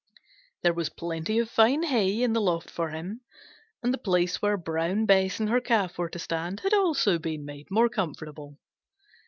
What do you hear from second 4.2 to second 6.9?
where Brown Bess and her Calf were to stand had